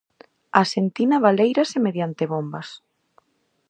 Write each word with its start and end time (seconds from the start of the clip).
A 0.59 0.63
sentina 0.73 1.17
baléirase 1.25 1.77
mediante 1.87 2.23
bombas. 2.33 2.67